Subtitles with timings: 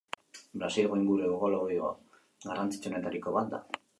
[0.61, 1.91] Brasilgo inguru ekologiko
[2.47, 3.63] garrantzitsuenetariko bat da.